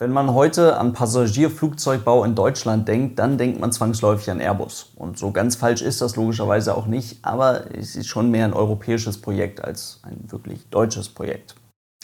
Wenn 0.00 0.12
man 0.12 0.32
heute 0.32 0.78
an 0.78 0.94
Passagierflugzeugbau 0.94 2.24
in 2.24 2.34
Deutschland 2.34 2.88
denkt, 2.88 3.18
dann 3.18 3.36
denkt 3.36 3.60
man 3.60 3.70
zwangsläufig 3.70 4.30
an 4.30 4.40
Airbus. 4.40 4.92
Und 4.96 5.18
so 5.18 5.30
ganz 5.30 5.56
falsch 5.56 5.82
ist 5.82 6.00
das 6.00 6.16
logischerweise 6.16 6.74
auch 6.74 6.86
nicht, 6.86 7.18
aber 7.20 7.66
es 7.76 7.96
ist 7.96 8.06
schon 8.06 8.30
mehr 8.30 8.46
ein 8.46 8.54
europäisches 8.54 9.20
Projekt 9.20 9.62
als 9.62 10.00
ein 10.02 10.24
wirklich 10.32 10.70
deutsches 10.70 11.10
Projekt. 11.10 11.54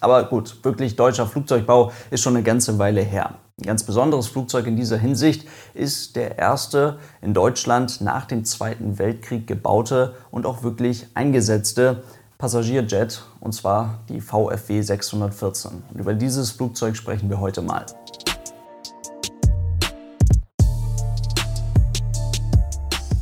Aber 0.03 0.25
gut, 0.25 0.63
wirklich 0.63 0.97
deutscher 0.97 1.27
Flugzeugbau 1.27 1.91
ist 2.11 2.21
schon 2.21 2.35
eine 2.37 2.43
ganze 2.45 2.79
Weile 2.79 3.01
her. 3.01 3.39
Ein 3.59 3.65
ganz 3.65 3.83
besonderes 3.83 4.27
Flugzeug 4.27 4.67
in 4.67 4.77
dieser 4.77 4.99
Hinsicht 4.99 5.49
ist 5.73 6.17
der 6.17 6.37
erste 6.37 6.99
in 7.23 7.33
Deutschland 7.33 8.03
nach 8.03 8.27
dem 8.27 8.45
Zweiten 8.45 8.99
Weltkrieg 8.99 9.47
gebaute 9.47 10.15
und 10.31 10.45
auch 10.45 10.63
wirklich 10.63 11.07
eingesetzte 11.15 12.03
Passagierjet, 12.39 13.23
und 13.41 13.55
zwar 13.55 14.01
die 14.11 14.21
VFW 14.21 14.83
614. 14.83 15.83
Und 15.91 15.99
über 15.99 16.13
dieses 16.13 16.51
Flugzeug 16.51 16.95
sprechen 16.95 17.31
wir 17.31 17.41
heute 17.41 17.63
mal. 17.63 17.87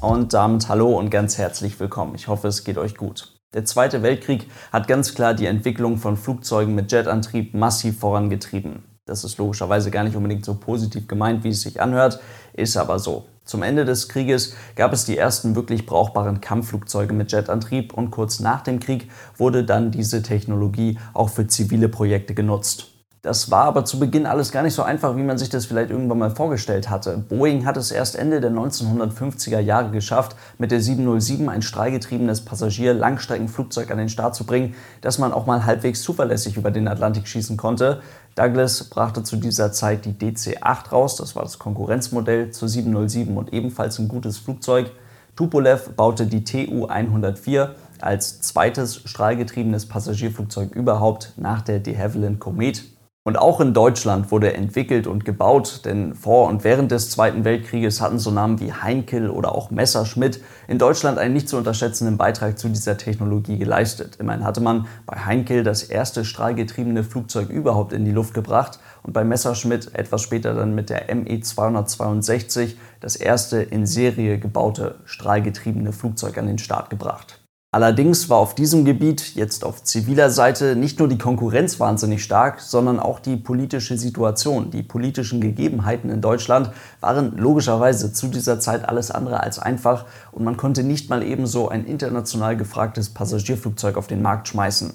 Und 0.00 0.34
damit 0.34 0.68
hallo 0.68 0.98
und 0.98 1.10
ganz 1.10 1.38
herzlich 1.38 1.78
willkommen. 1.78 2.16
Ich 2.16 2.26
hoffe, 2.26 2.48
es 2.48 2.64
geht 2.64 2.76
euch 2.76 2.96
gut. 2.96 3.32
Der 3.54 3.64
Zweite 3.64 4.02
Weltkrieg 4.02 4.50
hat 4.72 4.88
ganz 4.88 5.14
klar 5.14 5.32
die 5.32 5.46
Entwicklung 5.46 5.96
von 5.98 6.16
Flugzeugen 6.16 6.74
mit 6.74 6.90
Jetantrieb 6.90 7.54
massiv 7.54 8.00
vorangetrieben. 8.00 8.82
Das 9.06 9.22
ist 9.22 9.38
logischerweise 9.38 9.92
gar 9.92 10.02
nicht 10.02 10.16
unbedingt 10.16 10.44
so 10.44 10.54
positiv 10.54 11.06
gemeint, 11.06 11.44
wie 11.44 11.50
es 11.50 11.62
sich 11.62 11.80
anhört, 11.80 12.18
ist 12.52 12.76
aber 12.76 12.98
so. 12.98 13.26
Zum 13.44 13.62
Ende 13.62 13.84
des 13.84 14.08
Krieges 14.08 14.54
gab 14.74 14.94
es 14.94 15.04
die 15.04 15.18
ersten 15.18 15.54
wirklich 15.54 15.84
brauchbaren 15.84 16.40
Kampfflugzeuge 16.40 17.12
mit 17.12 17.30
Jetantrieb 17.32 17.92
und 17.92 18.10
kurz 18.10 18.40
nach 18.40 18.62
dem 18.62 18.80
Krieg 18.80 19.10
wurde 19.36 19.64
dann 19.64 19.90
diese 19.90 20.22
Technologie 20.22 20.98
auch 21.12 21.28
für 21.28 21.46
zivile 21.46 21.90
Projekte 21.90 22.34
genutzt. 22.34 22.93
Das 23.24 23.50
war 23.50 23.64
aber 23.64 23.86
zu 23.86 23.98
Beginn 23.98 24.26
alles 24.26 24.52
gar 24.52 24.62
nicht 24.62 24.74
so 24.74 24.82
einfach, 24.82 25.16
wie 25.16 25.22
man 25.22 25.38
sich 25.38 25.48
das 25.48 25.64
vielleicht 25.64 25.88
irgendwann 25.88 26.18
mal 26.18 26.28
vorgestellt 26.28 26.90
hatte. 26.90 27.16
Boeing 27.16 27.64
hat 27.64 27.78
es 27.78 27.90
erst 27.90 28.16
Ende 28.16 28.38
der 28.38 28.50
1950er 28.50 29.60
Jahre 29.60 29.90
geschafft, 29.92 30.36
mit 30.58 30.70
der 30.70 30.82
707 30.82 31.48
ein 31.48 31.62
strahlgetriebenes 31.62 32.42
Passagier-Langstreckenflugzeug 32.42 33.90
an 33.90 33.96
den 33.96 34.10
Start 34.10 34.34
zu 34.34 34.44
bringen, 34.44 34.74
das 35.00 35.18
man 35.18 35.32
auch 35.32 35.46
mal 35.46 35.64
halbwegs 35.64 36.02
zuverlässig 36.02 36.58
über 36.58 36.70
den 36.70 36.86
Atlantik 36.86 37.26
schießen 37.26 37.56
konnte. 37.56 38.02
Douglas 38.34 38.84
brachte 38.84 39.22
zu 39.22 39.36
dieser 39.36 39.72
Zeit 39.72 40.04
die 40.04 40.12
DC-8 40.12 40.90
raus, 40.90 41.16
das 41.16 41.34
war 41.34 41.44
das 41.44 41.58
Konkurrenzmodell 41.58 42.50
zur 42.50 42.68
707 42.68 43.38
und 43.38 43.54
ebenfalls 43.54 43.98
ein 43.98 44.08
gutes 44.08 44.36
Flugzeug. 44.36 44.90
Tupolev 45.34 45.92
baute 45.96 46.26
die 46.26 46.44
Tu-104 46.44 47.70
als 48.02 48.42
zweites 48.42 49.00
strahlgetriebenes 49.06 49.86
Passagierflugzeug 49.86 50.74
überhaupt 50.74 51.32
nach 51.38 51.62
der 51.62 51.80
de 51.80 51.96
Havilland 51.96 52.38
Comet. 52.38 52.93
Und 53.26 53.38
auch 53.38 53.58
in 53.62 53.72
Deutschland 53.72 54.30
wurde 54.30 54.52
entwickelt 54.52 55.06
und 55.06 55.24
gebaut, 55.24 55.86
denn 55.86 56.14
vor 56.14 56.46
und 56.46 56.62
während 56.62 56.90
des 56.90 57.08
Zweiten 57.08 57.46
Weltkrieges 57.46 58.02
hatten 58.02 58.18
so 58.18 58.30
Namen 58.30 58.60
wie 58.60 58.70
Heinkel 58.70 59.30
oder 59.30 59.54
auch 59.54 59.70
Messerschmitt 59.70 60.42
in 60.68 60.78
Deutschland 60.78 61.16
einen 61.16 61.32
nicht 61.32 61.48
zu 61.48 61.56
unterschätzenden 61.56 62.18
Beitrag 62.18 62.58
zu 62.58 62.68
dieser 62.68 62.98
Technologie 62.98 63.56
geleistet. 63.56 64.16
Immerhin 64.16 64.44
hatte 64.44 64.60
man 64.60 64.88
bei 65.06 65.16
Heinkel 65.16 65.62
das 65.62 65.84
erste 65.84 66.26
strahlgetriebene 66.26 67.02
Flugzeug 67.02 67.48
überhaupt 67.48 67.94
in 67.94 68.04
die 68.04 68.12
Luft 68.12 68.34
gebracht 68.34 68.78
und 69.02 69.14
bei 69.14 69.24
Messerschmitt 69.24 69.94
etwas 69.94 70.20
später 70.20 70.52
dann 70.52 70.74
mit 70.74 70.90
der 70.90 71.06
ME 71.14 71.40
262 71.40 72.76
das 73.00 73.16
erste 73.16 73.62
in 73.62 73.86
Serie 73.86 74.38
gebaute 74.38 74.96
strahlgetriebene 75.06 75.94
Flugzeug 75.94 76.36
an 76.36 76.46
den 76.46 76.58
Start 76.58 76.90
gebracht. 76.90 77.40
Allerdings 77.74 78.30
war 78.30 78.38
auf 78.38 78.54
diesem 78.54 78.84
Gebiet, 78.84 79.34
jetzt 79.34 79.64
auf 79.64 79.82
ziviler 79.82 80.30
Seite, 80.30 80.76
nicht 80.76 81.00
nur 81.00 81.08
die 81.08 81.18
Konkurrenz 81.18 81.80
wahnsinnig 81.80 82.22
stark, 82.22 82.60
sondern 82.60 83.00
auch 83.00 83.18
die 83.18 83.36
politische 83.36 83.98
Situation. 83.98 84.70
Die 84.70 84.84
politischen 84.84 85.40
Gegebenheiten 85.40 86.08
in 86.08 86.20
Deutschland 86.20 86.70
waren 87.00 87.36
logischerweise 87.36 88.12
zu 88.12 88.28
dieser 88.28 88.60
Zeit 88.60 88.88
alles 88.88 89.10
andere 89.10 89.40
als 89.40 89.58
einfach 89.58 90.04
und 90.30 90.44
man 90.44 90.56
konnte 90.56 90.84
nicht 90.84 91.10
mal 91.10 91.24
ebenso 91.24 91.68
ein 91.68 91.84
international 91.84 92.56
gefragtes 92.56 93.12
Passagierflugzeug 93.12 93.96
auf 93.96 94.06
den 94.06 94.22
Markt 94.22 94.46
schmeißen. 94.46 94.94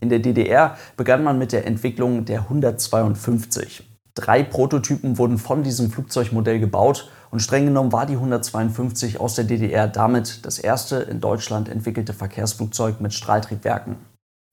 In 0.00 0.08
der 0.08 0.18
DDR 0.18 0.76
begann 0.96 1.22
man 1.22 1.38
mit 1.38 1.52
der 1.52 1.64
Entwicklung 1.64 2.24
der 2.24 2.40
152. 2.40 3.95
Drei 4.16 4.42
Prototypen 4.42 5.18
wurden 5.18 5.36
von 5.36 5.62
diesem 5.62 5.90
Flugzeugmodell 5.90 6.58
gebaut 6.58 7.10
und 7.30 7.40
streng 7.40 7.66
genommen 7.66 7.92
war 7.92 8.06
die 8.06 8.14
152 8.14 9.20
aus 9.20 9.34
der 9.34 9.44
DDR 9.44 9.88
damit 9.88 10.46
das 10.46 10.58
erste 10.58 10.96
in 10.96 11.20
Deutschland 11.20 11.68
entwickelte 11.68 12.14
Verkehrsflugzeug 12.14 13.02
mit 13.02 13.12
Strahltriebwerken. 13.12 13.96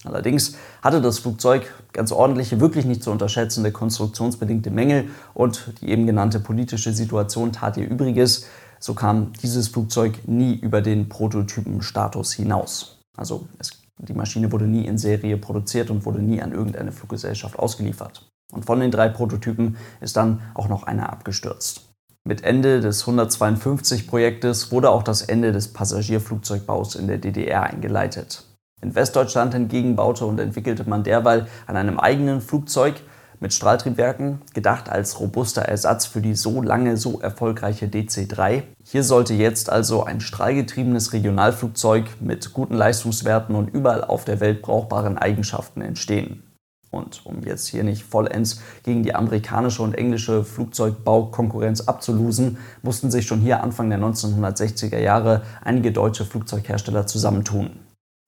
Allerdings 0.04 0.58
hatte 0.82 1.02
das 1.02 1.20
Flugzeug 1.20 1.74
ganz 1.94 2.12
ordentliche, 2.12 2.60
wirklich 2.60 2.84
nicht 2.84 3.04
zu 3.04 3.12
unterschätzende 3.12 3.72
konstruktionsbedingte 3.72 4.70
Mängel 4.70 5.08
und 5.34 5.74
die 5.80 5.88
eben 5.88 6.06
genannte 6.06 6.42
politische 6.42 6.92
Situation 6.92 7.54
tat 7.54 7.78
ihr 7.78 7.88
Übriges. 7.88 8.48
So 8.82 8.94
kam 8.94 9.32
dieses 9.42 9.70
Flugzeug 9.70 10.28
nie 10.28 10.56
über 10.56 10.82
den 10.82 11.08
Prototypenstatus 11.08 12.34
hinaus. 12.34 13.00
Also 13.16 13.48
es, 13.60 13.72
die 13.98 14.14
Maschine 14.14 14.52
wurde 14.52 14.66
nie 14.66 14.86
in 14.86 14.98
Serie 14.98 15.38
produziert 15.38 15.90
und 15.90 16.06
wurde 16.06 16.22
nie 16.22 16.42
an 16.42 16.52
irgendeine 16.52 16.92
Fluggesellschaft 16.92 17.58
ausgeliefert. 17.58 18.30
Und 18.54 18.66
von 18.66 18.80
den 18.80 18.92
drei 18.92 19.10
Prototypen 19.10 19.78
ist 20.00 20.16
dann 20.16 20.42
auch 20.54 20.68
noch 20.68 20.84
einer 20.84 21.12
abgestürzt. 21.12 21.90
Mit 22.26 22.44
Ende 22.44 22.80
des 22.80 23.04
152-Projektes 23.06 24.72
wurde 24.72 24.92
auch 24.92 25.04
das 25.04 25.24
Ende 25.24 25.52
des 25.52 25.74
Passagierflugzeugbaus 25.74 26.96
in 26.96 27.08
der 27.08 27.18
DDR 27.18 27.64
eingeleitet. 27.64 28.46
In 28.82 28.96
Westdeutschland 28.96 29.54
hingegen 29.54 29.96
baute 29.96 30.26
und 30.26 30.40
entwickelte 30.40 30.88
man 30.88 31.04
derweil 31.04 31.48
an 31.68 31.76
einem 31.76 32.00
eigenen 32.00 32.40
Flugzeug 32.42 33.02
mit 33.40 33.54
Strahltriebwerken, 33.54 34.42
gedacht 34.54 34.90
als 34.90 35.20
robuster 35.20 35.64
Ersatz 35.64 36.06
für 36.06 36.22
die 36.22 36.34
so 36.34 36.62
lange 36.62 36.96
so 36.96 37.20
erfolgreiche 37.20 37.88
DC-3. 37.88 38.64
Hier 38.86 39.04
sollte 39.04 39.34
jetzt 39.34 39.70
also 39.70 40.04
ein 40.04 40.22
strahlgetriebenes 40.22 41.12
Regionalflugzeug 41.12 42.06
mit 42.22 42.54
guten 42.54 42.76
Leistungswerten 42.76 43.56
und 43.56 43.74
überall 43.74 44.04
auf 44.04 44.24
der 44.24 44.40
Welt 44.40 44.62
brauchbaren 44.62 45.18
Eigenschaften 45.18 45.82
entstehen. 45.82 46.44
Und 46.94 47.26
um 47.26 47.42
jetzt 47.42 47.68
hier 47.68 47.84
nicht 47.84 48.04
vollends 48.04 48.62
gegen 48.84 49.02
die 49.02 49.16
amerikanische 49.16 49.82
und 49.82 49.96
englische 49.96 50.44
Flugzeugbaukonkurrenz 50.44 51.82
abzulosen, 51.82 52.60
mussten 52.84 53.10
sich 53.10 53.26
schon 53.26 53.40
hier 53.40 53.64
Anfang 53.64 53.90
der 53.90 53.98
1960er 53.98 55.00
Jahre 55.00 55.42
einige 55.64 55.92
deutsche 55.92 56.24
Flugzeughersteller 56.24 57.08
zusammentun. 57.08 57.72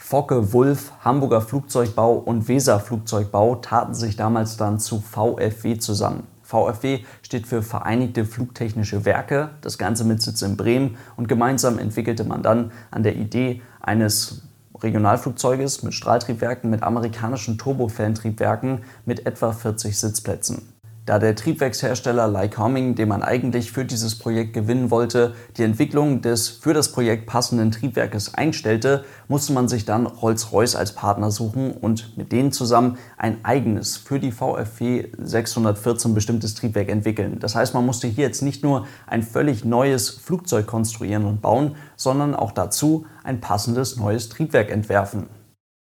Focke, 0.03 0.51
Wulf, 0.51 0.91
Hamburger 1.01 1.41
Flugzeugbau 1.41 2.13
und 2.15 2.47
Weser 2.47 2.79
Flugzeugbau 2.79 3.57
taten 3.57 3.93
sich 3.93 4.15
damals 4.15 4.57
dann 4.57 4.79
zu 4.79 4.99
VFW 4.99 5.77
zusammen. 5.77 6.23
VFW 6.41 7.01
steht 7.21 7.45
für 7.45 7.61
Vereinigte 7.61 8.25
Flugtechnische 8.25 9.05
Werke, 9.05 9.51
das 9.61 9.77
Ganze 9.77 10.05
mit 10.05 10.23
Sitz 10.23 10.41
in 10.41 10.57
Bremen 10.57 10.97
und 11.17 11.27
gemeinsam 11.27 11.77
entwickelte 11.77 12.23
man 12.23 12.41
dann 12.41 12.71
an 12.89 13.03
der 13.03 13.15
Idee 13.15 13.61
eines 13.79 14.41
Regionalflugzeuges 14.81 15.84
mit 15.84 15.94
Strahltriebwerken 15.94 16.69
mit 16.69 16.84
amerikanischen 16.84 17.58
Turbofan-Triebwerken 17.58 18.84
mit 19.06 19.25
etwa 19.25 19.52
40 19.52 19.97
Sitzplätzen. 19.97 20.75
Da 21.05 21.19
der 21.19 21.35
Triebwerkshersteller 21.35 22.27
Lycoming, 22.27 22.95
den 22.95 23.09
man 23.09 23.21
eigentlich 23.21 23.71
für 23.71 23.85
dieses 23.85 24.17
Projekt 24.17 24.53
gewinnen 24.53 24.89
wollte, 24.89 25.35
die 25.55 25.61
Entwicklung 25.61 26.21
des 26.21 26.49
für 26.49 26.73
das 26.73 26.91
Projekt 26.91 27.27
passenden 27.27 27.69
Triebwerkes 27.69 28.33
einstellte, 28.33 29.05
musste 29.27 29.53
man 29.53 29.67
sich 29.67 29.85
dann 29.85 30.07
Rolls-Royce 30.07 30.75
als 30.75 30.94
Partner 30.94 31.29
suchen 31.29 31.73
und 31.73 32.17
mit 32.17 32.31
denen 32.31 32.51
zusammen 32.51 32.97
ein 33.17 33.45
eigenes 33.45 33.97
für 33.97 34.19
die 34.19 34.31
VFW 34.31 35.09
614 35.19 36.15
bestimmtes 36.15 36.55
Triebwerk 36.55 36.89
entwickeln. 36.89 37.38
Das 37.39 37.53
heißt, 37.53 37.75
man 37.75 37.85
musste 37.85 38.07
hier 38.07 38.25
jetzt 38.25 38.41
nicht 38.41 38.63
nur 38.63 38.88
ein 39.05 39.21
völlig 39.21 39.63
neues 39.63 40.09
Flugzeug 40.09 40.65
konstruieren 40.65 41.25
und 41.25 41.39
bauen, 41.39 41.75
sondern 41.95 42.33
auch 42.33 42.51
dazu 42.51 43.05
ein 43.23 43.41
passendes 43.41 43.97
neues 43.97 44.29
Triebwerk 44.29 44.71
entwerfen. 44.71 45.27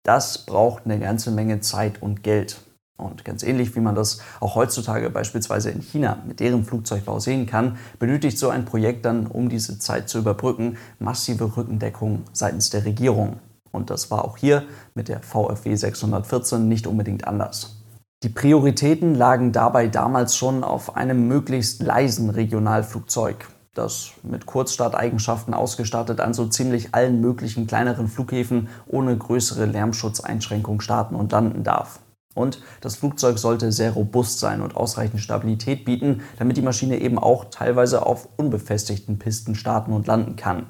Das 0.05 0.47
braucht 0.47 0.85
eine 0.85 1.01
ganze 1.01 1.33
Menge 1.33 1.59
Zeit 1.59 2.01
und 2.01 2.23
Geld. 2.23 2.61
Und 2.99 3.25
ganz 3.25 3.45
ähnlich 3.45 3.77
wie 3.77 3.81
man 3.81 3.95
das 3.95 4.21
auch 4.41 4.57
heutzutage 4.57 5.09
beispielsweise 5.09 5.71
in 5.71 5.81
China 5.81 6.19
mit 6.27 6.41
deren 6.41 6.65
Flugzeugbau 6.65 7.21
sehen 7.21 7.47
kann, 7.47 7.79
benötigt 8.01 8.39
so 8.39 8.49
ein 8.49 8.65
Projekt 8.65 9.05
dann, 9.05 9.29
um 9.29 9.49
diese 9.49 9.79
Zeit 9.79 10.09
zu 10.09 10.19
überbrücken, 10.19 10.77
massive 10.99 11.57
Rückendeckung 11.57 12.25
seitens 12.33 12.71
der 12.71 12.85
Regierung. 12.85 13.39
Und 13.71 13.91
das 13.91 14.11
war 14.11 14.25
auch 14.25 14.37
hier 14.37 14.65
mit 14.97 15.07
der 15.07 15.21
VFW 15.21 15.77
614 15.77 16.67
nicht 16.67 16.89
unbedingt 16.89 17.29
anders. 17.29 17.77
Die 18.25 18.31
Prioritäten 18.31 19.15
lagen 19.15 19.53
dabei 19.53 19.87
damals 19.87 20.37
schon 20.37 20.65
auf 20.65 20.97
einem 20.97 21.29
möglichst 21.29 21.81
leisen 21.81 22.31
Regionalflugzeug, 22.31 23.47
das 23.75 24.11
mit 24.25 24.45
Kurzstarteigenschaften 24.45 25.55
ausgestattet 25.55 26.19
an 26.21 26.35
so 26.35 26.47
ziemlich 26.47 26.97
allen 26.97 27.21
möglichen 27.21 27.69
kleineren 27.69 28.09
Flughäfen 28.09 28.67
ohne 28.89 29.17
größere 29.17 29.67
Lärmschutzeinschränkungen 29.67 30.81
starten 30.81 31.15
und 31.15 31.31
landen 31.31 31.63
darf. 31.63 32.01
Und 32.39 32.61
das 32.81 32.95
Flugzeug 32.95 33.39
sollte 33.39 33.73
sehr 33.73 33.91
robust 33.91 34.39
sein 34.39 34.63
und 34.63 34.77
ausreichend 34.77 35.21
Stabilität 35.21 35.85
bieten, 35.85 36.23
damit 36.39 36.57
die 36.57 36.63
Maschine 36.63 37.01
eben 37.01 37.19
auch 37.19 37.47
teilweise 37.51 38.07
auf 38.07 38.29
unbefestigten 38.37 39.19
Pisten 39.19 39.57
starten 39.57 39.93
und 39.93 40.07
landen 40.07 40.37
kann. 40.37 40.67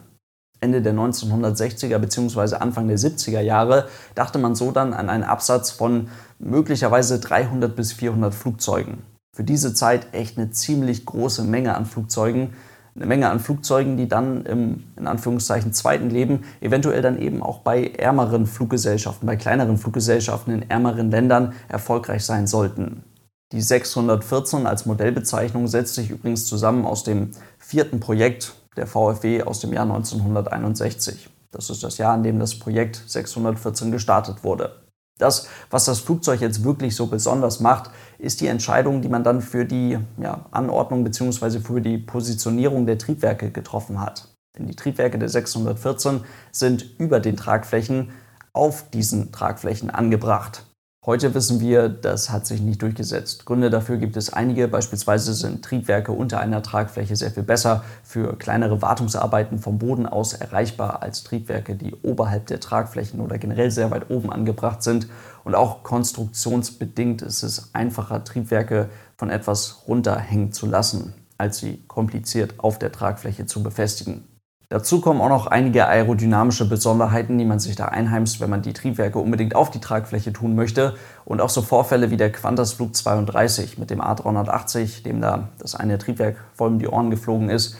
Ende 0.60 0.80
der 0.80 0.94
1960er 0.94 1.98
bzw. 1.98 2.56
Anfang 2.56 2.88
der 2.88 2.98
70er 2.98 3.40
Jahre 3.40 3.86
dachte 4.14 4.38
man 4.38 4.54
so 4.54 4.72
dann 4.72 4.94
an 4.94 5.10
einen 5.10 5.24
Absatz 5.24 5.70
von 5.70 6.08
möglicherweise 6.38 7.20
300 7.20 7.76
bis 7.76 7.92
400 7.92 8.34
Flugzeugen. 8.34 9.02
Für 9.36 9.44
diese 9.44 9.74
Zeit 9.74 10.08
echt 10.12 10.38
eine 10.38 10.50
ziemlich 10.50 11.04
große 11.04 11.44
Menge 11.44 11.76
an 11.76 11.86
Flugzeugen. 11.86 12.54
Eine 12.98 13.06
Menge 13.06 13.30
an 13.30 13.38
Flugzeugen, 13.38 13.96
die 13.96 14.08
dann 14.08 14.44
im 14.44 14.82
in 14.96 15.06
Anführungszeichen 15.06 15.72
zweiten 15.72 16.10
Leben 16.10 16.42
eventuell 16.60 17.00
dann 17.00 17.16
eben 17.20 17.44
auch 17.44 17.60
bei 17.60 17.86
ärmeren 17.86 18.44
Fluggesellschaften, 18.44 19.24
bei 19.24 19.36
kleineren 19.36 19.78
Fluggesellschaften 19.78 20.52
in 20.52 20.68
ärmeren 20.68 21.12
Ländern 21.12 21.52
erfolgreich 21.68 22.24
sein 22.24 22.48
sollten. 22.48 23.04
Die 23.52 23.60
614 23.60 24.66
als 24.66 24.84
Modellbezeichnung 24.84 25.68
setzt 25.68 25.94
sich 25.94 26.10
übrigens 26.10 26.46
zusammen 26.46 26.84
aus 26.84 27.04
dem 27.04 27.30
vierten 27.58 28.00
Projekt 28.00 28.54
der 28.76 28.88
VfW 28.88 29.44
aus 29.44 29.60
dem 29.60 29.72
Jahr 29.72 29.84
1961. 29.84 31.30
Das 31.52 31.70
ist 31.70 31.84
das 31.84 31.98
Jahr, 31.98 32.16
in 32.16 32.24
dem 32.24 32.40
das 32.40 32.58
Projekt 32.58 33.00
614 33.06 33.92
gestartet 33.92 34.42
wurde. 34.42 34.87
Das, 35.18 35.48
was 35.70 35.84
das 35.84 36.00
Flugzeug 36.00 36.40
jetzt 36.40 36.64
wirklich 36.64 36.94
so 36.96 37.06
besonders 37.06 37.60
macht, 37.60 37.90
ist 38.18 38.40
die 38.40 38.46
Entscheidung, 38.46 39.02
die 39.02 39.08
man 39.08 39.24
dann 39.24 39.40
für 39.40 39.64
die 39.64 39.98
ja, 40.16 40.46
Anordnung 40.52 41.04
bzw. 41.04 41.60
für 41.60 41.80
die 41.80 41.98
Positionierung 41.98 42.86
der 42.86 42.98
Triebwerke 42.98 43.50
getroffen 43.50 44.00
hat. 44.00 44.28
Denn 44.56 44.66
die 44.66 44.76
Triebwerke 44.76 45.18
der 45.18 45.28
614 45.28 46.20
sind 46.52 46.98
über 46.98 47.20
den 47.20 47.36
Tragflächen 47.36 48.10
auf 48.52 48.90
diesen 48.90 49.32
Tragflächen 49.32 49.90
angebracht. 49.90 50.64
Heute 51.08 51.32
wissen 51.32 51.60
wir, 51.60 51.88
das 51.88 52.28
hat 52.28 52.46
sich 52.46 52.60
nicht 52.60 52.82
durchgesetzt. 52.82 53.46
Gründe 53.46 53.70
dafür 53.70 53.96
gibt 53.96 54.18
es 54.18 54.30
einige. 54.30 54.68
Beispielsweise 54.68 55.32
sind 55.32 55.64
Triebwerke 55.64 56.12
unter 56.12 56.38
einer 56.38 56.62
Tragfläche 56.62 57.16
sehr 57.16 57.30
viel 57.30 57.44
besser 57.44 57.82
für 58.02 58.36
kleinere 58.36 58.82
Wartungsarbeiten 58.82 59.58
vom 59.58 59.78
Boden 59.78 60.04
aus 60.04 60.34
erreichbar 60.34 61.02
als 61.02 61.24
Triebwerke, 61.24 61.76
die 61.76 61.94
oberhalb 62.02 62.46
der 62.48 62.60
Tragflächen 62.60 63.20
oder 63.20 63.38
generell 63.38 63.70
sehr 63.70 63.90
weit 63.90 64.10
oben 64.10 64.30
angebracht 64.30 64.82
sind. 64.82 65.08
Und 65.44 65.54
auch 65.54 65.82
konstruktionsbedingt 65.82 67.22
ist 67.22 67.42
es 67.42 67.70
einfacher, 67.72 68.22
Triebwerke 68.22 68.90
von 69.16 69.30
etwas 69.30 69.84
runterhängen 69.88 70.52
zu 70.52 70.66
lassen, 70.66 71.14
als 71.38 71.56
sie 71.56 71.82
kompliziert 71.88 72.56
auf 72.58 72.78
der 72.78 72.92
Tragfläche 72.92 73.46
zu 73.46 73.62
befestigen. 73.62 74.24
Dazu 74.70 75.00
kommen 75.00 75.22
auch 75.22 75.30
noch 75.30 75.46
einige 75.46 75.88
aerodynamische 75.88 76.68
Besonderheiten, 76.68 77.38
die 77.38 77.46
man 77.46 77.58
sich 77.58 77.74
da 77.74 77.86
einheimst, 77.86 78.38
wenn 78.38 78.50
man 78.50 78.60
die 78.60 78.74
Triebwerke 78.74 79.18
unbedingt 79.18 79.54
auf 79.54 79.70
die 79.70 79.80
Tragfläche 79.80 80.30
tun 80.30 80.54
möchte. 80.54 80.94
Und 81.24 81.40
auch 81.40 81.48
so 81.48 81.62
Vorfälle 81.62 82.10
wie 82.10 82.18
der 82.18 82.30
Qantas 82.30 82.74
Flug 82.74 82.94
32 82.94 83.78
mit 83.78 83.88
dem 83.88 84.02
A380, 84.02 85.04
dem 85.04 85.22
da 85.22 85.48
das 85.58 85.74
eine 85.74 85.96
Triebwerk 85.96 86.36
voll 86.52 86.68
um 86.68 86.78
die 86.78 86.86
Ohren 86.86 87.10
geflogen 87.10 87.48
ist, 87.48 87.78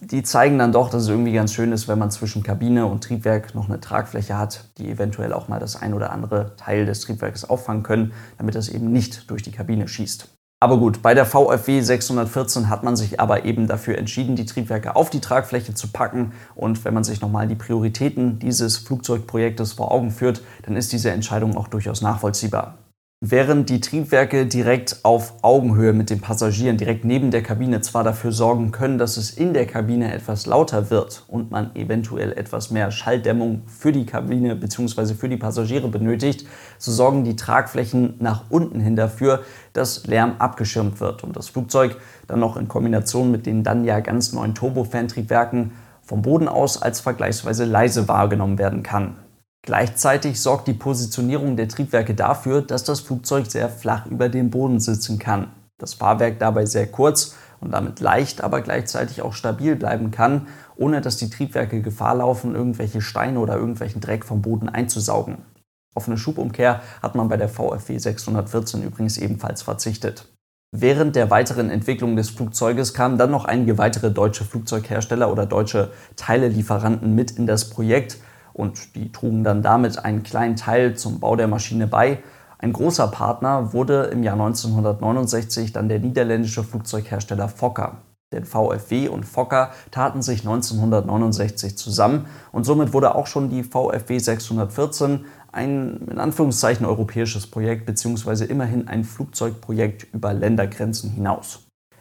die 0.00 0.22
zeigen 0.22 0.58
dann 0.58 0.70
doch, 0.70 0.88
dass 0.88 1.02
es 1.02 1.08
irgendwie 1.08 1.32
ganz 1.32 1.52
schön 1.52 1.72
ist, 1.72 1.88
wenn 1.88 1.98
man 1.98 2.12
zwischen 2.12 2.44
Kabine 2.44 2.86
und 2.86 3.02
Triebwerk 3.02 3.56
noch 3.56 3.68
eine 3.68 3.80
Tragfläche 3.80 4.38
hat, 4.38 4.70
die 4.78 4.90
eventuell 4.90 5.32
auch 5.32 5.48
mal 5.48 5.58
das 5.58 5.80
ein 5.80 5.94
oder 5.94 6.12
andere 6.12 6.54
Teil 6.56 6.86
des 6.86 7.00
Triebwerkes 7.00 7.48
auffangen 7.48 7.82
können, 7.82 8.12
damit 8.38 8.54
das 8.54 8.68
eben 8.68 8.92
nicht 8.92 9.30
durch 9.30 9.42
die 9.42 9.52
Kabine 9.52 9.88
schießt. 9.88 10.28
Aber 10.64 10.78
gut, 10.78 11.02
bei 11.02 11.12
der 11.12 11.26
VFW 11.26 11.82
614 11.82 12.70
hat 12.70 12.84
man 12.84 12.96
sich 12.96 13.20
aber 13.20 13.44
eben 13.44 13.66
dafür 13.66 13.98
entschieden, 13.98 14.34
die 14.34 14.46
Triebwerke 14.46 14.96
auf 14.96 15.10
die 15.10 15.20
Tragfläche 15.20 15.74
zu 15.74 15.88
packen. 15.88 16.32
Und 16.54 16.86
wenn 16.86 16.94
man 16.94 17.04
sich 17.04 17.20
nochmal 17.20 17.46
die 17.46 17.54
Prioritäten 17.54 18.38
dieses 18.38 18.78
Flugzeugprojektes 18.78 19.74
vor 19.74 19.92
Augen 19.92 20.10
führt, 20.10 20.40
dann 20.62 20.74
ist 20.74 20.90
diese 20.94 21.10
Entscheidung 21.10 21.58
auch 21.58 21.68
durchaus 21.68 22.00
nachvollziehbar. 22.00 22.78
Während 23.26 23.70
die 23.70 23.80
Triebwerke 23.80 24.44
direkt 24.44 24.98
auf 25.02 25.32
Augenhöhe 25.40 25.94
mit 25.94 26.10
den 26.10 26.20
Passagieren, 26.20 26.76
direkt 26.76 27.06
neben 27.06 27.30
der 27.30 27.42
Kabine 27.42 27.80
zwar 27.80 28.04
dafür 28.04 28.32
sorgen 28.32 28.70
können, 28.70 28.98
dass 28.98 29.16
es 29.16 29.30
in 29.30 29.54
der 29.54 29.64
Kabine 29.64 30.12
etwas 30.12 30.44
lauter 30.44 30.90
wird 30.90 31.24
und 31.28 31.50
man 31.50 31.74
eventuell 31.74 32.32
etwas 32.34 32.70
mehr 32.70 32.90
Schalldämmung 32.90 33.62
für 33.66 33.92
die 33.92 34.04
Kabine 34.04 34.54
bzw. 34.56 35.14
für 35.14 35.30
die 35.30 35.38
Passagiere 35.38 35.88
benötigt, 35.88 36.46
so 36.76 36.92
sorgen 36.92 37.24
die 37.24 37.34
Tragflächen 37.34 38.16
nach 38.18 38.42
unten 38.50 38.78
hin 38.78 38.94
dafür, 38.94 39.40
dass 39.72 40.06
Lärm 40.06 40.34
abgeschirmt 40.38 41.00
wird 41.00 41.24
und 41.24 41.34
das 41.34 41.48
Flugzeug 41.48 41.96
dann 42.26 42.40
noch 42.40 42.58
in 42.58 42.68
Kombination 42.68 43.30
mit 43.30 43.46
den 43.46 43.64
dann 43.64 43.86
ja 43.86 44.00
ganz 44.00 44.34
neuen 44.34 44.54
Turbofan-Triebwerken 44.54 45.70
vom 46.02 46.20
Boden 46.20 46.46
aus 46.46 46.82
als 46.82 47.00
vergleichsweise 47.00 47.64
leise 47.64 48.06
wahrgenommen 48.06 48.58
werden 48.58 48.82
kann. 48.82 49.16
Gleichzeitig 49.64 50.42
sorgt 50.42 50.68
die 50.68 50.74
Positionierung 50.74 51.56
der 51.56 51.68
Triebwerke 51.68 52.14
dafür, 52.14 52.60
dass 52.60 52.84
das 52.84 53.00
Flugzeug 53.00 53.46
sehr 53.50 53.70
flach 53.70 54.04
über 54.04 54.28
dem 54.28 54.50
Boden 54.50 54.78
sitzen 54.78 55.18
kann. 55.18 55.52
Das 55.78 55.94
Fahrwerk 55.94 56.38
dabei 56.38 56.66
sehr 56.66 56.86
kurz 56.86 57.34
und 57.62 57.70
damit 57.72 57.98
leicht, 58.00 58.44
aber 58.44 58.60
gleichzeitig 58.60 59.22
auch 59.22 59.32
stabil 59.32 59.74
bleiben 59.74 60.10
kann, 60.10 60.48
ohne 60.76 61.00
dass 61.00 61.16
die 61.16 61.30
Triebwerke 61.30 61.80
Gefahr 61.80 62.16
laufen, 62.16 62.54
irgendwelche 62.54 63.00
Steine 63.00 63.38
oder 63.38 63.56
irgendwelchen 63.56 64.02
Dreck 64.02 64.26
vom 64.26 64.42
Boden 64.42 64.68
einzusaugen. 64.68 65.38
Auf 65.94 66.08
eine 66.08 66.18
Schubumkehr 66.18 66.82
hat 67.02 67.14
man 67.14 67.30
bei 67.30 67.38
der 67.38 67.48
VFW 67.48 67.96
614 67.96 68.82
übrigens 68.82 69.16
ebenfalls 69.16 69.62
verzichtet. 69.62 70.26
Während 70.76 71.16
der 71.16 71.30
weiteren 71.30 71.70
Entwicklung 71.70 72.16
des 72.16 72.28
Flugzeuges 72.28 72.92
kamen 72.92 73.16
dann 73.16 73.30
noch 73.30 73.46
einige 73.46 73.78
weitere 73.78 74.10
deutsche 74.10 74.44
Flugzeughersteller 74.44 75.32
oder 75.32 75.46
deutsche 75.46 75.90
Teilelieferanten 76.16 77.14
mit 77.14 77.30
in 77.30 77.46
das 77.46 77.70
Projekt 77.70 78.18
und 78.54 78.94
die 78.94 79.12
trugen 79.12 79.44
dann 79.44 79.62
damit 79.62 80.02
einen 80.02 80.22
kleinen 80.22 80.56
Teil 80.56 80.96
zum 80.96 81.20
Bau 81.20 81.36
der 81.36 81.48
Maschine 81.48 81.86
bei. 81.86 82.22
Ein 82.58 82.72
großer 82.72 83.08
Partner 83.08 83.74
wurde 83.74 84.04
im 84.04 84.22
Jahr 84.22 84.40
1969 84.40 85.72
dann 85.72 85.90
der 85.90 85.98
niederländische 85.98 86.64
Flugzeughersteller 86.64 87.48
Fokker. 87.48 87.98
Denn 88.32 88.46
VFW 88.46 89.08
und 89.08 89.24
Fokker 89.24 89.70
taten 89.90 90.22
sich 90.22 90.40
1969 90.40 91.76
zusammen 91.76 92.26
und 92.52 92.64
somit 92.64 92.92
wurde 92.92 93.14
auch 93.14 93.26
schon 93.26 93.50
die 93.50 93.62
VFW 93.62 94.18
614 94.18 95.26
ein 95.52 96.08
in 96.10 96.18
Anführungszeichen 96.18 96.86
europäisches 96.86 97.46
Projekt 97.46 97.86
bzw. 97.86 98.44
immerhin 98.46 98.88
ein 98.88 99.04
Flugzeugprojekt 99.04 100.06
über 100.12 100.32
Ländergrenzen 100.32 101.10
hinaus. 101.10 101.60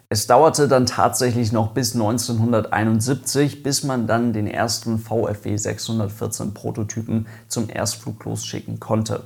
Es 0.09 0.27
dauerte 0.27 0.67
dann 0.67 0.85
tatsächlich 0.85 1.51
noch 1.51 1.71
bis 1.71 1.93
1971, 1.93 3.63
bis 3.63 3.83
man 3.83 4.05
dann 4.05 4.33
den 4.33 4.47
ersten 4.47 4.99
VFW 4.99 5.57
614 5.57 6.53
Prototypen 6.53 7.27
zum 7.47 7.69
Erstflug 7.69 8.23
losschicken 8.25 8.79
konnte. 8.79 9.23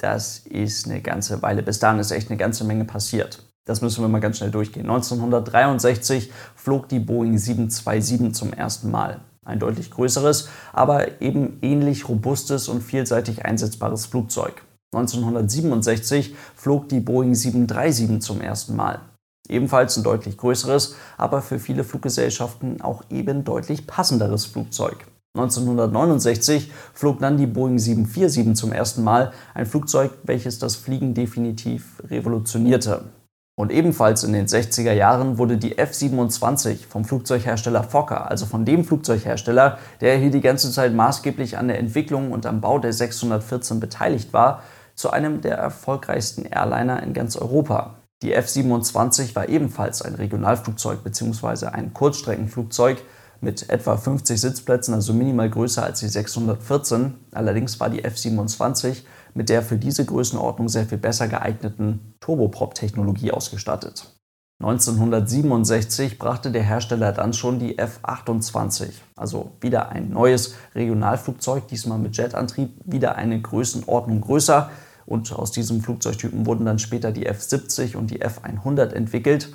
Das 0.00 0.38
ist 0.38 0.86
eine 0.86 1.00
ganze 1.00 1.42
Weile. 1.42 1.62
Bis 1.62 1.78
dahin 1.78 2.00
ist 2.00 2.10
echt 2.10 2.30
eine 2.30 2.38
ganze 2.38 2.64
Menge 2.64 2.84
passiert. 2.84 3.44
Das 3.64 3.80
müssen 3.80 4.02
wir 4.02 4.08
mal 4.08 4.20
ganz 4.20 4.38
schnell 4.38 4.50
durchgehen. 4.50 4.90
1963 4.90 6.32
flog 6.56 6.88
die 6.88 6.98
Boeing 6.98 7.38
727 7.38 8.34
zum 8.34 8.52
ersten 8.52 8.90
Mal. 8.90 9.20
Ein 9.44 9.60
deutlich 9.60 9.90
größeres, 9.90 10.48
aber 10.72 11.20
eben 11.20 11.58
ähnlich 11.62 12.08
robustes 12.08 12.68
und 12.68 12.82
vielseitig 12.82 13.44
einsetzbares 13.44 14.06
Flugzeug. 14.06 14.62
1967 14.94 16.34
flog 16.54 16.88
die 16.88 17.00
Boeing 17.00 17.34
737 17.34 18.20
zum 18.20 18.40
ersten 18.40 18.74
Mal. 18.76 19.00
Ebenfalls 19.52 19.96
ein 19.96 20.02
deutlich 20.02 20.38
größeres, 20.38 20.96
aber 21.18 21.42
für 21.42 21.58
viele 21.58 21.84
Fluggesellschaften 21.84 22.80
auch 22.80 23.02
eben 23.10 23.44
deutlich 23.44 23.86
passenderes 23.86 24.46
Flugzeug. 24.46 25.04
1969 25.34 26.72
flog 26.92 27.20
dann 27.20 27.36
die 27.36 27.46
Boeing 27.46 27.78
747 27.78 28.54
zum 28.54 28.72
ersten 28.72 29.04
Mal, 29.04 29.32
ein 29.54 29.66
Flugzeug, 29.66 30.12
welches 30.24 30.58
das 30.58 30.76
Fliegen 30.76 31.14
definitiv 31.14 32.02
revolutionierte. 32.08 33.04
Und 33.58 33.70
ebenfalls 33.70 34.24
in 34.24 34.32
den 34.32 34.46
60er 34.46 34.92
Jahren 34.92 35.36
wurde 35.36 35.58
die 35.58 35.76
F-27 35.76 36.86
vom 36.88 37.04
Flugzeughersteller 37.04 37.84
Fokker, 37.84 38.30
also 38.30 38.46
von 38.46 38.64
dem 38.64 38.84
Flugzeughersteller, 38.84 39.78
der 40.00 40.16
hier 40.16 40.30
die 40.30 40.40
ganze 40.40 40.72
Zeit 40.72 40.94
maßgeblich 40.94 41.58
an 41.58 41.68
der 41.68 41.78
Entwicklung 41.78 42.32
und 42.32 42.46
am 42.46 42.62
Bau 42.62 42.78
der 42.78 42.94
614 42.94 43.80
beteiligt 43.80 44.32
war, 44.32 44.62
zu 44.94 45.10
einem 45.10 45.42
der 45.42 45.58
erfolgreichsten 45.58 46.46
Airliner 46.46 47.02
in 47.02 47.12
ganz 47.12 47.36
Europa. 47.36 48.01
Die 48.22 48.32
F-27 48.32 49.34
war 49.34 49.48
ebenfalls 49.48 50.00
ein 50.00 50.14
Regionalflugzeug 50.14 51.02
bzw. 51.02 51.66
ein 51.66 51.92
Kurzstreckenflugzeug 51.92 53.02
mit 53.40 53.68
etwa 53.68 53.96
50 53.96 54.40
Sitzplätzen, 54.40 54.94
also 54.94 55.12
minimal 55.12 55.50
größer 55.50 55.82
als 55.82 55.98
die 56.00 56.08
614. 56.08 57.14
Allerdings 57.32 57.80
war 57.80 57.90
die 57.90 58.04
F-27 58.04 59.02
mit 59.34 59.48
der 59.48 59.62
für 59.62 59.76
diese 59.76 60.04
Größenordnung 60.04 60.68
sehr 60.68 60.86
viel 60.86 60.98
besser 60.98 61.26
geeigneten 61.26 62.14
Turboprop-Technologie 62.20 63.32
ausgestattet. 63.32 64.14
1967 64.62 66.20
brachte 66.20 66.52
der 66.52 66.62
Hersteller 66.62 67.10
dann 67.10 67.32
schon 67.32 67.58
die 67.58 67.78
F-28, 67.78 68.90
also 69.16 69.50
wieder 69.60 69.88
ein 69.88 70.10
neues 70.10 70.54
Regionalflugzeug, 70.76 71.66
diesmal 71.66 71.98
mit 71.98 72.16
Jetantrieb, 72.16 72.70
wieder 72.84 73.16
eine 73.16 73.40
Größenordnung 73.40 74.20
größer, 74.20 74.70
und 75.06 75.32
aus 75.32 75.52
diesem 75.52 75.80
Flugzeugtypen 75.80 76.46
wurden 76.46 76.64
dann 76.64 76.78
später 76.78 77.12
die 77.12 77.26
F-70 77.26 77.96
und 77.96 78.10
die 78.10 78.20
F-100 78.20 78.92
entwickelt. 78.92 79.54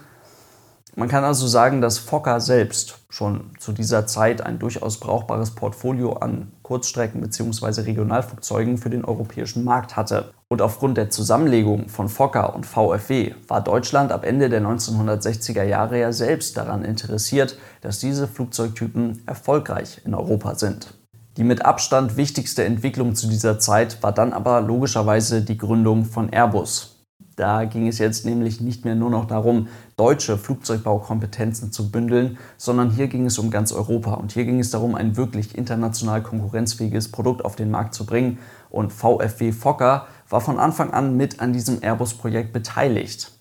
Man 1.00 1.10
kann 1.10 1.24
also 1.24 1.46
sagen, 1.46 1.80
dass 1.80 2.00
Fokker 2.00 2.40
selbst 2.40 3.02
schon 3.10 3.52
zu 3.60 3.72
dieser 3.72 4.08
Zeit 4.08 4.42
ein 4.42 4.58
durchaus 4.58 5.00
brauchbares 5.00 5.52
Portfolio 5.52 6.14
an 6.14 6.52
Kurzstrecken- 6.64 7.22
bzw. 7.22 7.82
Regionalflugzeugen 7.82 8.80
für 8.80 8.90
den 8.90 9.06
europäischen 9.06 9.64
Markt 9.64 9.96
hatte. 9.96 10.32
Und 10.48 10.64
aufgrund 10.64 10.98
der 10.98 11.12
Zusammenlegung 11.12 11.88
von 11.88 12.10
Fokker 12.10 12.56
und 12.56 12.66
VFW 12.66 13.36
war 13.48 13.64
Deutschland 13.64 14.12
ab 14.12 14.26
Ende 14.26 14.50
der 14.50 14.64
1960er 14.64 15.62
Jahre 15.62 16.00
ja 16.00 16.12
selbst 16.12 16.58
daran 16.58 16.84
interessiert, 16.84 17.60
dass 17.82 18.00
diese 18.00 18.28
Flugzeugtypen 18.28 19.22
erfolgreich 19.28 20.02
in 20.04 20.16
Europa 20.16 20.56
sind. 20.56 20.97
Die 21.38 21.44
mit 21.44 21.64
Abstand 21.64 22.18
wichtigste 22.18 22.64
Entwicklung 22.64 23.14
zu 23.14 23.28
dieser 23.28 23.60
Zeit 23.60 24.02
war 24.02 24.12
dann 24.12 24.34
aber 24.34 24.60
logischerweise 24.60 25.44
die 25.44 25.58
Gründung 25.58 26.04
von 26.06 26.30
Airbus. 26.34 26.96
Da 27.36 27.66
ging 27.66 27.88
es 27.88 28.00
jetzt 28.00 28.26
nämlich 28.26 28.60
nicht 28.60 28.84
mehr 28.84 28.96
nur 28.96 29.12
noch 29.12 29.26
darum, 29.26 29.68
deutsche 29.96 30.40
Flugzeugbaukompetenzen 30.40 31.72
zu 31.72 31.92
bündeln, 31.92 32.40
sondern 32.58 32.90
hier 32.90 33.08
ging 33.08 33.28
es 33.28 33.38
um 33.38 33.52
ganz 33.52 33.72
Europa. 33.72 34.16
Und 34.16 34.32
hier 34.32 34.46
ging 34.46 34.60
es 34.60 34.72
darum, 34.72 34.96
ein 34.96 35.16
wirklich 35.16 35.56
international 35.56 36.24
konkurrenzfähiges 36.24 37.12
Produkt 37.12 37.46
auf 37.46 37.56
den 37.56 37.70
Markt 37.70 37.94
zu 37.94 38.08
bringen. 38.08 38.40
Und 38.72 38.92
VFW 38.92 39.52
Fokker 39.52 40.08
war 40.30 40.42
von 40.42 40.58
Anfang 40.58 40.92
an 40.92 41.16
mit 41.16 41.40
an 41.40 41.54
diesem 41.54 41.84
Airbus-Projekt 41.84 42.52
beteiligt. 42.52 43.32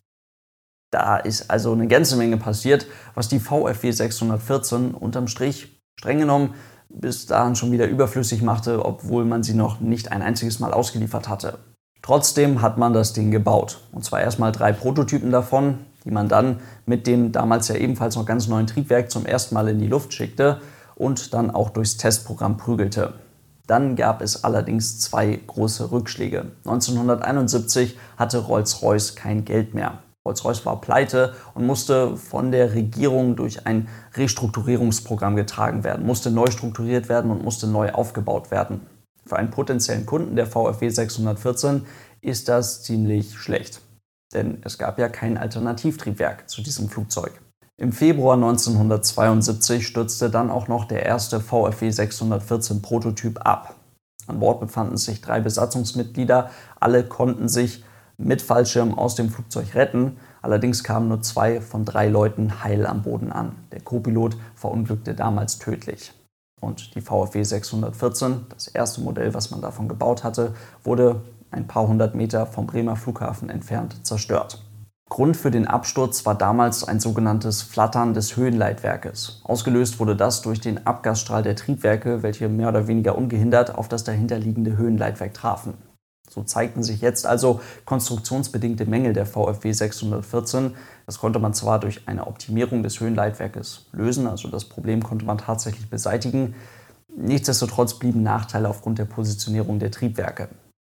Da 0.90 1.16
ist 1.16 1.50
also 1.50 1.72
eine 1.72 1.88
ganze 1.88 2.16
Menge 2.16 2.36
passiert, 2.36 2.86
was 3.14 3.28
die 3.28 3.40
VFW 3.40 3.90
614 3.90 4.92
unterm 4.92 5.28
Strich 5.28 5.80
streng 5.98 6.18
genommen 6.18 6.52
bis 6.88 7.26
dahin 7.26 7.56
schon 7.56 7.72
wieder 7.72 7.86
überflüssig 7.86 8.42
machte, 8.42 8.84
obwohl 8.84 9.24
man 9.24 9.42
sie 9.42 9.54
noch 9.54 9.80
nicht 9.80 10.12
ein 10.12 10.22
einziges 10.22 10.60
Mal 10.60 10.72
ausgeliefert 10.72 11.28
hatte. 11.28 11.58
Trotzdem 12.02 12.62
hat 12.62 12.78
man 12.78 12.92
das 12.92 13.12
Ding 13.12 13.30
gebaut. 13.30 13.80
Und 13.92 14.04
zwar 14.04 14.20
erstmal 14.20 14.52
drei 14.52 14.72
Prototypen 14.72 15.32
davon, 15.32 15.78
die 16.04 16.12
man 16.12 16.28
dann 16.28 16.60
mit 16.86 17.06
dem 17.06 17.32
damals 17.32 17.68
ja 17.68 17.74
ebenfalls 17.74 18.14
noch 18.14 18.24
ganz 18.24 18.46
neuen 18.46 18.68
Triebwerk 18.68 19.10
zum 19.10 19.26
ersten 19.26 19.54
Mal 19.54 19.68
in 19.68 19.80
die 19.80 19.88
Luft 19.88 20.14
schickte 20.14 20.60
und 20.94 21.34
dann 21.34 21.50
auch 21.50 21.70
durchs 21.70 21.96
Testprogramm 21.96 22.56
prügelte. 22.56 23.14
Dann 23.66 23.96
gab 23.96 24.22
es 24.22 24.44
allerdings 24.44 25.00
zwei 25.00 25.40
große 25.46 25.90
Rückschläge. 25.90 26.52
1971 26.64 27.98
hatte 28.16 28.38
Rolls-Royce 28.38 29.16
kein 29.16 29.44
Geld 29.44 29.74
mehr. 29.74 29.98
Rolls-Royce 30.26 30.66
war 30.66 30.80
pleite 30.80 31.34
und 31.54 31.66
musste 31.66 32.16
von 32.16 32.50
der 32.50 32.74
Regierung 32.74 33.36
durch 33.36 33.66
ein 33.66 33.88
Restrukturierungsprogramm 34.14 35.36
getragen 35.36 35.84
werden, 35.84 36.04
musste 36.04 36.30
neu 36.30 36.50
strukturiert 36.50 37.08
werden 37.08 37.30
und 37.30 37.42
musste 37.42 37.66
neu 37.66 37.92
aufgebaut 37.92 38.50
werden. 38.50 38.80
Für 39.24 39.36
einen 39.36 39.50
potenziellen 39.50 40.06
Kunden 40.06 40.36
der 40.36 40.46
VfW 40.46 40.88
614 40.88 41.86
ist 42.20 42.48
das 42.48 42.82
ziemlich 42.82 43.36
schlecht. 43.38 43.80
Denn 44.34 44.58
es 44.64 44.78
gab 44.78 44.98
ja 44.98 45.08
kein 45.08 45.38
Alternativtriebwerk 45.38 46.48
zu 46.50 46.62
diesem 46.62 46.88
Flugzeug. 46.88 47.32
Im 47.78 47.92
Februar 47.92 48.34
1972 48.34 49.86
stürzte 49.86 50.30
dann 50.30 50.50
auch 50.50 50.66
noch 50.66 50.86
der 50.86 51.04
erste 51.04 51.40
VfW 51.40 51.90
614 51.90 52.82
Prototyp 52.82 53.44
ab. 53.46 53.74
An 54.26 54.40
Bord 54.40 54.60
befanden 54.60 54.96
sich 54.96 55.20
drei 55.20 55.40
Besatzungsmitglieder. 55.40 56.50
Alle 56.80 57.04
konnten 57.04 57.48
sich 57.48 57.84
mit 58.18 58.42
Fallschirm 58.42 58.96
aus 58.96 59.14
dem 59.14 59.30
Flugzeug 59.30 59.74
retten. 59.74 60.16
Allerdings 60.42 60.84
kamen 60.84 61.08
nur 61.08 61.22
zwei 61.22 61.60
von 61.60 61.84
drei 61.84 62.08
Leuten 62.08 62.62
heil 62.62 62.86
am 62.86 63.02
Boden 63.02 63.32
an. 63.32 63.52
Der 63.72 63.80
Co-Pilot 63.80 64.36
verunglückte 64.54 65.14
damals 65.14 65.58
tödlich. 65.58 66.12
Und 66.60 66.94
die 66.94 67.00
VfW 67.00 67.42
614, 67.42 68.46
das 68.48 68.68
erste 68.68 69.02
Modell, 69.02 69.34
was 69.34 69.50
man 69.50 69.60
davon 69.60 69.88
gebaut 69.88 70.24
hatte, 70.24 70.54
wurde 70.82 71.22
ein 71.50 71.66
paar 71.66 71.86
hundert 71.86 72.14
Meter 72.14 72.46
vom 72.46 72.66
Bremer 72.66 72.96
Flughafen 72.96 73.50
entfernt 73.50 74.06
zerstört. 74.06 74.62
Grund 75.08 75.36
für 75.36 75.52
den 75.52 75.68
Absturz 75.68 76.26
war 76.26 76.34
damals 76.34 76.82
ein 76.82 76.98
sogenanntes 76.98 77.62
Flattern 77.62 78.12
des 78.12 78.36
Höhenleitwerkes. 78.36 79.40
Ausgelöst 79.44 80.00
wurde 80.00 80.16
das 80.16 80.42
durch 80.42 80.60
den 80.60 80.84
Abgasstrahl 80.84 81.44
der 81.44 81.54
Triebwerke, 81.54 82.24
welche 82.24 82.48
mehr 82.48 82.70
oder 82.70 82.88
weniger 82.88 83.16
ungehindert 83.16 83.76
auf 83.76 83.86
das 83.86 84.02
dahinterliegende 84.02 84.76
Höhenleitwerk 84.76 85.32
trafen. 85.32 85.74
So 86.28 86.42
zeigten 86.42 86.82
sich 86.82 87.00
jetzt 87.00 87.26
also 87.26 87.60
konstruktionsbedingte 87.84 88.86
Mängel 88.86 89.12
der 89.12 89.26
VfW 89.26 89.72
614. 89.72 90.74
Das 91.06 91.18
konnte 91.18 91.38
man 91.38 91.54
zwar 91.54 91.80
durch 91.80 92.06
eine 92.06 92.26
Optimierung 92.26 92.82
des 92.82 93.00
Höhenleitwerkes 93.00 93.86
lösen, 93.92 94.26
also 94.26 94.48
das 94.48 94.64
Problem 94.64 95.02
konnte 95.02 95.24
man 95.24 95.38
tatsächlich 95.38 95.88
beseitigen. 95.88 96.54
Nichtsdestotrotz 97.16 97.94
blieben 97.98 98.22
Nachteile 98.22 98.68
aufgrund 98.68 98.98
der 98.98 99.06
Positionierung 99.06 99.78
der 99.78 99.90
Triebwerke. 99.90 100.48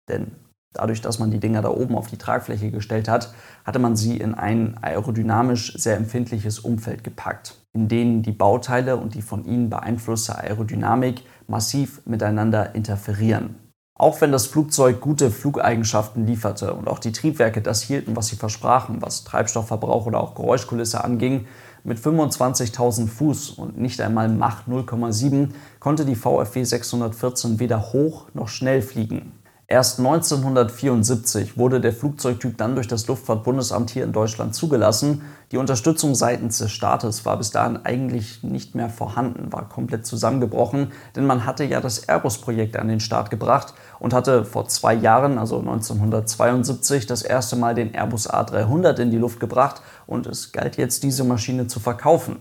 Denn 0.09 0.31
dadurch, 0.73 1.01
dass 1.01 1.19
man 1.19 1.31
die 1.31 1.39
Dinger 1.39 1.61
da 1.61 1.69
oben 1.69 1.95
auf 1.95 2.07
die 2.07 2.17
Tragfläche 2.17 2.71
gestellt 2.71 3.07
hat, 3.07 3.33
hatte 3.63 3.79
man 3.79 3.95
sie 3.95 4.17
in 4.17 4.33
ein 4.33 4.77
aerodynamisch 4.81 5.73
sehr 5.77 5.97
empfindliches 5.97 6.59
Umfeld 6.59 7.03
gepackt, 7.03 7.55
in 7.73 7.87
dem 7.87 8.23
die 8.23 8.31
Bauteile 8.31 8.97
und 8.97 9.13
die 9.13 9.21
von 9.21 9.45
ihnen 9.45 9.69
beeinflusste 9.69 10.37
Aerodynamik 10.37 11.21
massiv 11.47 12.01
miteinander 12.05 12.73
interferieren. 12.73 13.55
Auch 13.97 14.19
wenn 14.19 14.33
das 14.33 14.47
Flugzeug 14.47 14.99
gute 14.99 15.31
Flugeigenschaften 15.31 16.27
lieferte 16.27 16.73
und 16.73 16.89
auch 16.89 16.99
die 16.99 17.13
Triebwerke 17.13 17.61
das 17.61 17.81
hielten, 17.81 18.17
was 18.17 18.27
sie 18.27 18.35
versprachen, 18.35 19.01
was 19.01 19.23
Treibstoffverbrauch 19.23 20.05
oder 20.05 20.19
auch 20.19 20.35
Geräuschkulisse 20.35 21.01
anging, 21.01 21.47
mit 21.85 21.97
25.000 21.97 23.07
Fuß 23.07 23.51
und 23.51 23.79
nicht 23.79 24.01
einmal 24.01 24.27
Mach 24.27 24.67
0,7 24.67 25.51
konnte 25.79 26.03
die 26.03 26.15
VfW 26.15 26.63
614 26.63 27.59
weder 27.59 27.93
hoch 27.93 28.25
noch 28.33 28.49
schnell 28.49 28.81
fliegen. 28.81 29.31
Erst 29.67 29.97
1974 29.97 31.57
wurde 31.57 31.81
der 31.81 31.91
Flugzeugtyp 31.91 32.55
dann 32.55 32.75
durch 32.75 32.87
das 32.87 33.07
Luftfahrtbundesamt 33.07 33.89
hier 33.89 34.03
in 34.03 34.11
Deutschland 34.11 34.53
zugelassen. 34.53 35.23
Die 35.51 35.57
Unterstützung 35.57 36.13
seitens 36.13 36.59
des 36.59 36.71
Staates 36.71 37.25
war 37.25 37.37
bis 37.37 37.49
dahin 37.49 37.83
eigentlich 37.83 38.43
nicht 38.43 38.75
mehr 38.75 38.89
vorhanden, 38.89 39.51
war 39.51 39.67
komplett 39.67 40.05
zusammengebrochen, 40.05 40.91
denn 41.15 41.25
man 41.25 41.47
hatte 41.47 41.63
ja 41.63 41.81
das 41.81 42.07
Airbus-Projekt 42.07 42.77
an 42.77 42.89
den 42.89 42.99
Start 42.99 43.31
gebracht 43.31 43.73
und 43.99 44.13
hatte 44.13 44.45
vor 44.45 44.67
zwei 44.67 44.93
Jahren, 44.93 45.39
also 45.39 45.57
1972, 45.57 47.07
das 47.07 47.23
erste 47.23 47.55
Mal 47.55 47.73
den 47.73 47.95
Airbus 47.95 48.29
A300 48.29 48.99
in 48.99 49.09
die 49.09 49.17
Luft 49.17 49.39
gebracht 49.39 49.81
und 50.05 50.27
es 50.27 50.51
galt 50.51 50.77
jetzt, 50.77 51.01
diese 51.01 51.23
Maschine 51.23 51.65
zu 51.65 51.79
verkaufen. 51.79 52.37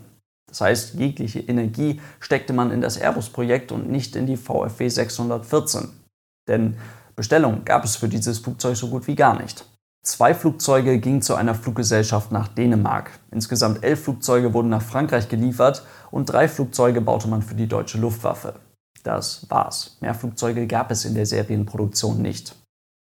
Das 0.46 0.60
heißt, 0.60 0.94
jegliche 0.94 1.40
Energie 1.40 2.02
steckte 2.20 2.52
man 2.52 2.70
in 2.70 2.82
das 2.82 2.98
Airbus-Projekt 2.98 3.72
und 3.72 3.90
nicht 3.90 4.14
in 4.14 4.26
die 4.26 4.36
VFW 4.36 4.88
614. 4.88 5.88
Denn 6.46 6.76
Bestellung 7.16 7.64
gab 7.64 7.84
es 7.84 7.96
für 7.96 8.08
dieses 8.08 8.38
Flugzeug 8.38 8.76
so 8.76 8.88
gut 8.88 9.06
wie 9.06 9.14
gar 9.14 9.40
nicht. 9.40 9.66
Zwei 10.04 10.34
Flugzeuge 10.34 10.98
gingen 10.98 11.22
zu 11.22 11.34
einer 11.34 11.54
Fluggesellschaft 11.54 12.30
nach 12.30 12.48
Dänemark. 12.48 13.18
Insgesamt 13.30 13.82
elf 13.82 14.04
Flugzeuge 14.04 14.52
wurden 14.52 14.68
nach 14.68 14.82
Frankreich 14.82 15.30
geliefert 15.30 15.82
und 16.10 16.26
drei 16.26 16.46
Flugzeuge 16.46 17.00
baute 17.00 17.26
man 17.28 17.40
für 17.40 17.54
die 17.54 17.68
deutsche 17.68 17.96
Luftwaffe. 17.98 18.54
Das 19.02 19.46
war's. 19.48 19.96
Mehr 20.00 20.14
Flugzeuge 20.14 20.66
gab 20.66 20.90
es 20.90 21.04
in 21.04 21.14
der 21.14 21.24
Serienproduktion 21.24 22.20
nicht. 22.20 22.54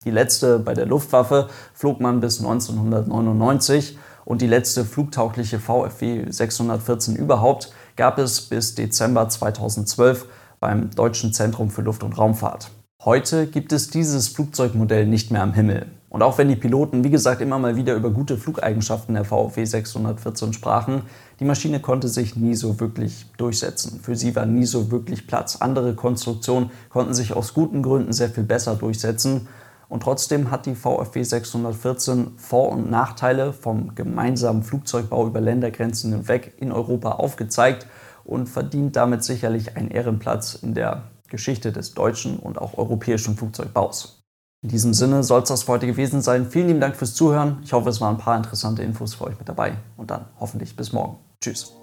Die 0.06 0.12
letzte 0.12 0.60
bei 0.60 0.74
der 0.74 0.86
Luftwaffe 0.86 1.50
flog 1.74 2.00
man 2.00 2.22
bis 2.22 2.40
1999 2.40 3.98
und 4.24 4.42
die 4.42 4.48
letzte 4.48 4.86
flugtaugliche 4.86 5.60
VFW 5.60 6.30
614 6.30 7.16
überhaupt 7.16 7.74
gab 7.96 8.20
es 8.20 8.42
bis 8.42 8.76
Dezember 8.76 9.28
2012 9.28 10.28
beim 10.60 10.92
Deutschen 10.92 11.34
Zentrum 11.34 11.70
für 11.70 11.82
Luft- 11.82 12.04
und 12.04 12.18
Raumfahrt. 12.18 12.72
Heute 13.06 13.46
gibt 13.46 13.72
es 13.72 13.92
dieses 13.92 14.30
Flugzeugmodell 14.30 15.06
nicht 15.06 15.30
mehr 15.30 15.44
am 15.44 15.54
Himmel. 15.54 15.86
Und 16.10 16.24
auch 16.24 16.40
wenn 16.40 16.50
die 16.50 16.56
Piloten, 16.56 17.04
wie 17.04 17.12
gesagt, 17.12 17.40
immer 17.40 17.60
mal 17.60 17.76
wieder 17.76 17.94
über 17.94 18.10
gute 18.10 18.36
Flugeigenschaften 18.36 19.14
der 19.14 19.26
VfW 19.26 19.64
614 19.64 20.54
sprachen, 20.54 21.04
die 21.40 21.46
Maschine 21.46 21.80
konnte 21.80 22.08
sich 22.08 22.36
nie 22.36 22.56
so 22.56 22.80
wirklich 22.80 23.28
durchsetzen. 23.38 24.00
Für 24.02 24.16
sie 24.16 24.36
war 24.36 24.48
nie 24.48 24.66
so 24.66 24.90
wirklich 24.90 25.28
Platz. 25.28 25.58
Andere 25.58 25.94
Konstruktionen 25.94 26.72
konnten 26.90 27.14
sich 27.14 27.34
aus 27.34 27.54
guten 27.54 27.84
Gründen 27.84 28.12
sehr 28.12 28.30
viel 28.30 28.44
besser 28.44 28.74
durchsetzen. 28.74 29.50
Und 29.88 30.02
trotzdem 30.02 30.50
hat 30.50 30.66
die 30.66 30.74
VfW 30.74 31.22
614 31.22 32.32
Vor- 32.38 32.72
und 32.72 32.90
Nachteile 32.90 33.54
vom 33.54 33.94
gemeinsamen 33.94 34.64
Flugzeugbau 34.64 35.28
über 35.28 35.42
Ländergrenzen 35.42 36.12
hinweg 36.12 36.56
in 36.58 36.72
Europa 36.72 37.12
aufgezeigt 37.12 37.86
und 38.24 38.50
verdient 38.50 38.96
damit 38.96 39.24
sicherlich 39.24 39.78
einen 39.78 39.92
Ehrenplatz 39.92 40.56
in 40.56 40.74
der 40.74 41.04
Geschichte 41.30 41.72
des 41.72 41.94
deutschen 41.94 42.38
und 42.38 42.58
auch 42.58 42.78
europäischen 42.78 43.36
Flugzeugbaus. 43.36 44.24
In 44.62 44.70
diesem 44.70 44.94
Sinne 44.94 45.24
soll 45.24 45.44
es 45.44 45.50
das 45.50 45.64
für 45.64 45.74
heute 45.74 45.86
gewesen 45.86 46.22
sein. 46.22 46.50
Vielen 46.50 46.68
lieben 46.68 46.80
Dank 46.80 46.96
fürs 46.96 47.14
Zuhören. 47.14 47.60
Ich 47.64 47.74
hoffe, 47.74 47.90
es 47.90 48.02
waren 48.02 48.16
ein 48.16 48.22
paar 48.22 48.38
interessante 48.38 48.82
Infos 48.82 49.14
für 49.14 49.26
euch 49.26 49.38
mit 49.38 49.48
dabei 49.48 49.78
und 49.96 50.10
dann 50.10 50.26
hoffentlich 50.40 50.76
bis 50.76 50.92
morgen. 50.92 51.18
Tschüss. 51.40 51.74